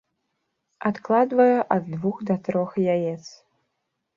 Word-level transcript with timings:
Адкладвае 0.91 1.57
ад 1.75 1.83
двух 1.93 2.17
да 2.31 2.35
трох 2.49 2.71
яец. 2.95 3.23